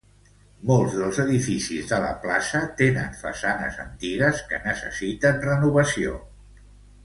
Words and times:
Molts 0.69 0.95
dels 1.01 1.19
edificis 1.23 1.91
de 1.91 1.99
la 2.05 2.15
plaça 2.23 2.63
tenen 2.81 3.13
façanes 3.19 3.79
antigues 3.87 4.43
que 4.49 4.65
necessiten 4.67 5.41
renovació. 5.49 6.19